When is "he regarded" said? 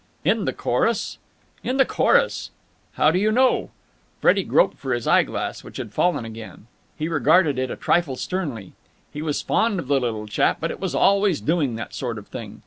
6.97-7.59